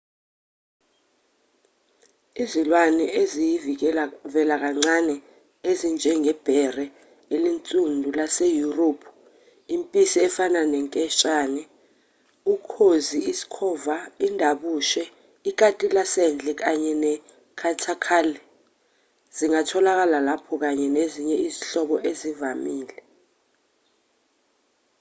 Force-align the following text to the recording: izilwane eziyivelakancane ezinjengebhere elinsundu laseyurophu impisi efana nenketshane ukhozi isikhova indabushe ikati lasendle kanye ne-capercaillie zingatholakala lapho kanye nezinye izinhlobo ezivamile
izilwane 2.43 3.05
eziyivelakancane 3.21 5.15
ezinjengebhere 5.69 6.85
elinsundu 7.35 8.07
laseyurophu 8.17 9.09
impisi 9.75 10.17
efana 10.27 10.61
nenketshane 10.71 11.63
ukhozi 12.53 13.19
isikhova 13.31 13.95
indabushe 14.27 15.03
ikati 15.49 15.85
lasendle 15.95 16.51
kanye 16.61 16.93
ne-capercaillie 17.03 18.43
zingatholakala 19.37 20.17
lapho 20.27 20.53
kanye 20.63 20.87
nezinye 20.95 21.35
izinhlobo 21.47 21.95
ezivamile 22.09 22.97